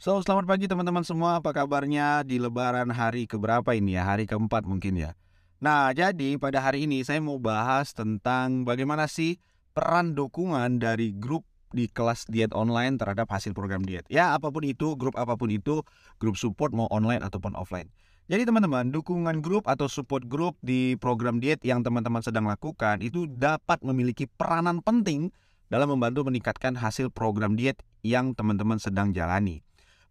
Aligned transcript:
So, 0.00 0.16
selamat 0.24 0.48
pagi 0.48 0.64
teman-teman 0.64 1.04
semua. 1.04 1.44
Apa 1.44 1.52
kabarnya 1.52 2.24
di 2.24 2.40
lebaran 2.40 2.88
hari 2.88 3.28
keberapa 3.28 3.76
ini 3.76 4.00
ya? 4.00 4.08
Hari 4.08 4.24
keempat 4.24 4.64
mungkin 4.64 4.96
ya. 4.96 5.12
Nah, 5.60 5.92
jadi 5.92 6.40
pada 6.40 6.56
hari 6.64 6.88
ini 6.88 7.04
saya 7.04 7.20
mau 7.20 7.36
bahas 7.36 7.92
tentang 7.92 8.64
bagaimana 8.64 9.04
sih 9.12 9.36
peran 9.76 10.16
dukungan 10.16 10.80
dari 10.80 11.12
grup 11.12 11.44
di 11.76 11.84
kelas 11.84 12.24
diet 12.32 12.48
online 12.56 12.96
terhadap 12.96 13.28
hasil 13.28 13.52
program 13.52 13.84
diet. 13.84 14.08
Ya, 14.08 14.32
apa 14.32 14.48
pun 14.48 14.64
itu, 14.64 14.96
grup 14.96 15.20
apa 15.20 15.36
pun 15.36 15.52
itu, 15.52 15.84
grup 16.16 16.40
support 16.40 16.72
mau 16.72 16.88
online 16.88 17.20
ataupun 17.20 17.52
offline. 17.52 17.92
Jadi 18.32 18.48
teman-teman, 18.48 18.88
dukungan 18.88 19.44
grup 19.44 19.68
atau 19.68 19.84
support 19.84 20.24
grup 20.24 20.56
di 20.64 20.96
program 20.96 21.44
diet 21.44 21.60
yang 21.60 21.84
teman-teman 21.84 22.24
sedang 22.24 22.48
lakukan 22.48 23.04
itu 23.04 23.28
dapat 23.28 23.84
memiliki 23.84 24.24
peranan 24.24 24.80
penting 24.80 25.28
dalam 25.68 25.92
membantu 25.92 26.24
meningkatkan 26.24 26.72
hasil 26.72 27.12
program 27.12 27.52
diet 27.52 27.84
yang 28.00 28.32
teman-teman 28.32 28.80
sedang 28.80 29.12
jalani 29.12 29.60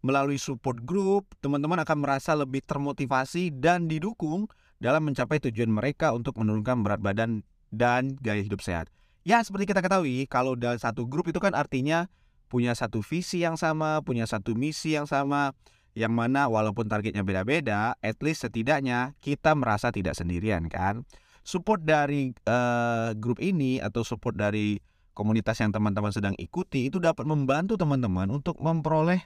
melalui 0.00 0.40
support 0.40 0.80
group, 0.84 1.32
teman-teman 1.44 1.80
akan 1.84 1.98
merasa 2.00 2.32
lebih 2.32 2.64
termotivasi 2.64 3.52
dan 3.52 3.88
didukung 3.88 4.48
dalam 4.80 5.04
mencapai 5.04 5.40
tujuan 5.48 5.68
mereka 5.68 6.16
untuk 6.16 6.40
menurunkan 6.40 6.80
berat 6.80 7.00
badan 7.04 7.44
dan 7.68 8.16
gaya 8.24 8.40
hidup 8.40 8.64
sehat. 8.64 8.88
Ya, 9.20 9.44
seperti 9.44 9.68
kita 9.68 9.84
ketahui, 9.84 10.24
kalau 10.24 10.56
dalam 10.56 10.80
satu 10.80 11.04
grup 11.04 11.28
itu 11.28 11.36
kan 11.36 11.52
artinya 11.52 12.08
punya 12.48 12.72
satu 12.72 13.04
visi 13.04 13.44
yang 13.44 13.60
sama, 13.60 14.00
punya 14.00 14.24
satu 14.24 14.56
misi 14.56 14.96
yang 14.96 15.04
sama, 15.04 15.52
yang 15.92 16.16
mana 16.16 16.48
walaupun 16.48 16.88
targetnya 16.88 17.20
beda-beda, 17.20 17.94
at 18.00 18.16
least 18.24 18.48
setidaknya 18.48 19.12
kita 19.20 19.52
merasa 19.52 19.92
tidak 19.92 20.16
sendirian 20.16 20.66
kan. 20.72 21.04
Support 21.44 21.84
dari 21.84 22.32
uh, 22.48 23.12
grup 23.16 23.40
ini 23.40 23.80
atau 23.80 24.00
support 24.00 24.36
dari 24.36 24.80
komunitas 25.12 25.60
yang 25.60 25.74
teman-teman 25.74 26.12
sedang 26.14 26.34
ikuti 26.40 26.88
itu 26.88 26.96
dapat 26.96 27.28
membantu 27.28 27.76
teman-teman 27.76 28.32
untuk 28.32 28.56
memperoleh 28.56 29.20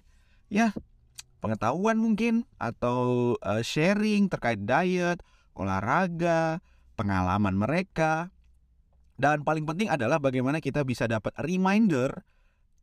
ya 0.54 0.70
pengetahuan 1.42 1.98
mungkin 1.98 2.46
atau 2.56 3.34
uh, 3.42 3.60
sharing 3.60 4.30
terkait 4.30 4.62
diet, 4.62 5.20
olahraga, 5.52 6.62
pengalaman 6.94 7.58
mereka. 7.58 8.30
Dan 9.20 9.42
paling 9.44 9.68
penting 9.68 9.92
adalah 9.92 10.16
bagaimana 10.22 10.62
kita 10.62 10.86
bisa 10.86 11.04
dapat 11.04 11.36
reminder 11.42 12.24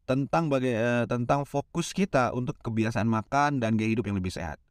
tentang 0.05 0.51
baga 0.51 0.69
uh, 0.69 1.05
tentang 1.09 1.47
fokus 1.47 1.95
kita 1.95 2.35
untuk 2.35 2.59
kebiasaan 2.61 3.09
makan 3.09 3.63
dan 3.63 3.79
gaya 3.79 3.97
hidup 3.97 4.05
yang 4.05 4.19
lebih 4.21 4.29
sehat. 4.29 4.61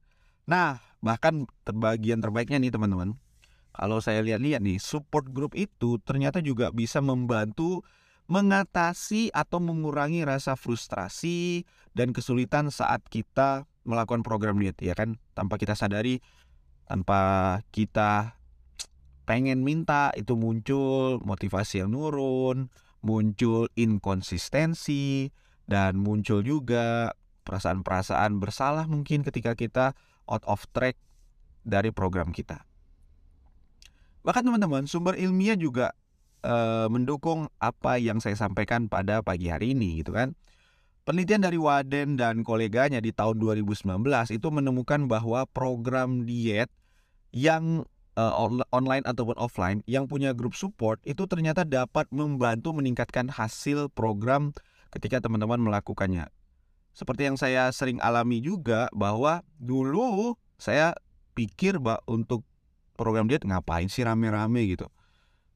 Nah, 0.47 0.79
bahkan 1.03 1.51
terbagian 1.67 2.23
terbaiknya 2.23 2.63
nih 2.63 2.71
teman-teman. 2.71 3.19
Kalau 3.71 3.99
saya 4.03 4.23
lihat-lihat 4.23 4.63
nih, 4.63 4.79
support 4.79 5.31
group 5.31 5.57
itu 5.59 5.99
ternyata 6.03 6.39
juga 6.43 6.71
bisa 6.75 6.99
membantu 7.03 7.83
mengatasi 8.31 9.35
atau 9.35 9.59
mengurangi 9.59 10.23
rasa 10.23 10.55
frustrasi 10.55 11.67
dan 11.99 12.15
kesulitan 12.15 12.71
saat 12.71 13.03
kita 13.11 13.67
melakukan 13.83 14.23
program 14.23 14.63
diet 14.63 14.79
ya 14.79 14.95
kan? 14.95 15.19
Tanpa 15.35 15.59
kita 15.59 15.75
sadari 15.75 16.23
tanpa 16.87 17.63
kita 17.75 18.39
pengen 19.27 19.63
minta 19.63 20.11
itu 20.15 20.35
muncul 20.35 21.23
motivasi 21.23 21.83
yang 21.83 21.95
nurun 21.95 22.71
muncul 23.01 23.67
inkonsistensi 23.75 25.33
dan 25.65 25.97
muncul 25.97 26.45
juga 26.45 27.17
perasaan-perasaan 27.47 28.39
bersalah 28.39 28.85
mungkin 28.87 29.25
ketika 29.25 29.57
kita 29.57 29.97
out 30.29 30.45
of 30.47 30.67
track 30.71 30.95
dari 31.65 31.91
program 31.91 32.31
kita. 32.31 32.63
Bahkan 34.21 34.45
teman-teman 34.45 34.85
sumber 34.85 35.17
ilmiah 35.17 35.57
juga 35.57 35.97
uh, 36.45 36.87
mendukung 36.89 37.49
apa 37.61 37.97
yang 37.97 38.19
saya 38.21 38.37
sampaikan 38.37 38.89
pada 38.89 39.21
pagi 39.21 39.49
hari 39.49 39.73
ini 39.77 40.05
gitu 40.05 40.17
kan. 40.17 40.37
Penelitian 41.09 41.43
dari 41.43 41.57
Waden 41.57 42.21
dan 42.21 42.45
koleganya 42.45 43.01
di 43.01 43.11
tahun 43.11 43.41
2019 43.41 43.89
itu 44.31 44.49
menemukan 44.53 45.09
bahwa 45.09 45.49
program 45.49 46.29
diet 46.29 46.69
yang 47.33 47.89
uh, 48.21 48.33
online 48.71 49.03
ataupun 49.09 49.35
offline 49.41 49.81
yang 49.89 50.05
punya 50.07 50.37
grup 50.37 50.53
support 50.53 51.01
itu 51.09 51.25
ternyata 51.25 51.65
dapat 51.65 52.07
membantu 52.13 52.77
meningkatkan 52.77 53.33
hasil 53.33 53.89
program 53.91 54.53
ketika 54.93 55.25
teman-teman 55.25 55.59
melakukannya. 55.59 56.29
Seperti 56.93 57.33
yang 57.33 57.41
saya 57.41 57.73
sering 57.73 57.97
alami 58.03 58.45
juga 58.45 58.93
bahwa 58.93 59.41
dulu 59.57 60.37
saya 60.61 60.93
pikir 61.33 61.81
bahwa 61.81 62.05
untuk 62.11 62.45
program 63.01 63.25
diet 63.25 63.47
ngapain 63.49 63.89
sih 63.89 64.05
rame-rame 64.05 64.77
gitu 64.77 64.93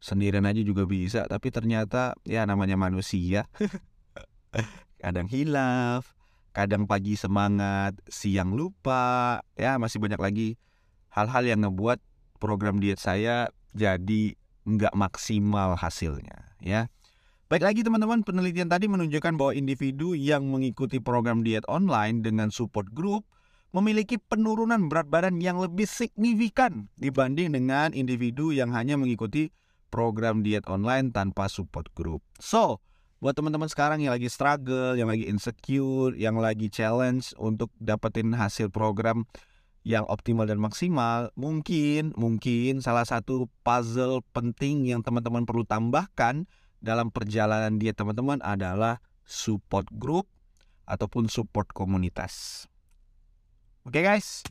sendirian 0.05 0.45
aja 0.45 0.61
juga 0.61 0.85
bisa 0.85 1.25
tapi 1.25 1.49
ternyata 1.49 2.13
ya 2.29 2.45
namanya 2.45 2.77
manusia. 2.77 3.49
Kadang 5.01 5.29
hilaf 5.33 6.13
kadang 6.55 6.87
pagi 6.87 7.19
semangat 7.19 7.99
siang 8.07 8.55
lupa 8.55 9.43
ya 9.59 9.75
masih 9.75 9.99
banyak 9.99 10.23
lagi 10.23 10.49
hal-hal 11.11 11.43
yang 11.43 11.67
ngebuat 11.67 11.99
program 12.39 12.79
diet 12.79 13.03
saya 13.03 13.51
jadi 13.75 14.39
nggak 14.63 14.95
maksimal 14.95 15.75
hasilnya 15.75 16.55
ya. 16.63 16.87
Baik 17.51 17.61
lagi 17.61 17.81
teman-teman, 17.85 18.25
penelitian 18.25 18.73
tadi 18.73 18.89
menunjukkan 18.89 19.37
bahwa 19.37 19.53
individu 19.53 20.17
yang 20.17 20.49
mengikuti 20.49 20.97
program 20.97 21.45
diet 21.45 21.63
online 21.69 22.25
dengan 22.25 22.49
support 22.49 22.89
group 22.89 23.29
memiliki 23.75 24.17
penurunan 24.17 24.89
berat 24.89 25.11
badan 25.11 25.43
yang 25.43 25.61
lebih 25.61 25.85
signifikan 25.85 26.89
dibanding 26.97 27.53
dengan 27.53 27.93
individu 27.93 28.55
yang 28.55 28.73
hanya 28.73 28.97
mengikuti 28.97 29.53
program 29.95 30.43
diet 30.43 30.67
online 30.67 31.15
tanpa 31.15 31.47
support 31.47 31.87
group. 31.95 32.27
So, 32.43 32.83
buat 33.23 33.39
teman-teman 33.39 33.71
sekarang 33.71 34.03
yang 34.03 34.11
lagi 34.11 34.27
struggle, 34.27 34.99
yang 34.99 35.07
lagi 35.07 35.31
insecure, 35.31 36.19
yang 36.19 36.35
lagi 36.43 36.67
challenge 36.67 37.31
untuk 37.39 37.71
dapetin 37.79 38.35
hasil 38.35 38.75
program 38.75 39.23
yang 39.87 40.03
optimal 40.11 40.51
dan 40.51 40.59
maksimal, 40.59 41.31
mungkin 41.39 42.11
mungkin 42.19 42.83
salah 42.83 43.07
satu 43.07 43.47
puzzle 43.63 44.27
penting 44.35 44.91
yang 44.91 45.07
teman-teman 45.07 45.47
perlu 45.47 45.63
tambahkan 45.63 46.51
dalam 46.83 47.15
perjalanan 47.15 47.79
diet 47.79 47.95
teman-teman 47.95 48.43
adalah 48.43 48.99
support 49.23 49.87
group 49.95 50.27
ataupun 50.85 51.31
support 51.31 51.71
komunitas. 51.73 52.67
Oke 53.85 54.01
okay 54.01 54.03
guys, 54.05 54.45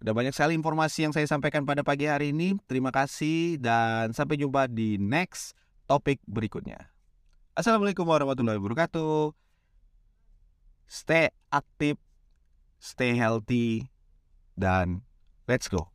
ada 0.00 0.16
banyak 0.16 0.32
sekali 0.32 0.56
informasi 0.56 1.04
yang 1.04 1.12
saya 1.12 1.28
sampaikan 1.28 1.68
pada 1.68 1.84
pagi 1.84 2.08
hari 2.08 2.32
ini. 2.32 2.56
Terima 2.64 2.88
kasih 2.88 3.60
dan 3.60 4.16
sampai 4.16 4.40
jumpa 4.40 4.64
di 4.64 4.96
next 4.96 5.52
topik 5.84 6.24
berikutnya. 6.24 6.88
Assalamualaikum 7.52 8.08
warahmatullahi 8.08 8.56
wabarakatuh. 8.56 9.36
Stay 10.88 11.28
aktif, 11.52 12.00
stay 12.80 13.12
healthy, 13.12 13.92
dan 14.56 15.04
let's 15.44 15.68
go. 15.68 15.92